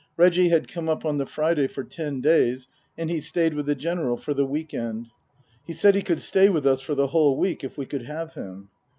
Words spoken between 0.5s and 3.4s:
come up on the Friday for ten days, and he